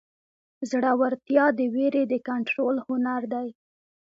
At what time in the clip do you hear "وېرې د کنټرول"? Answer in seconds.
1.73-2.75